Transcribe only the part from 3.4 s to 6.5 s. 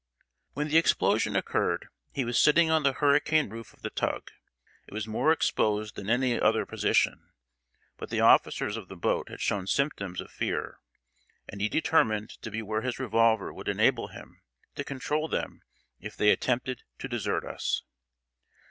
roof of the tug. It was more exposed than any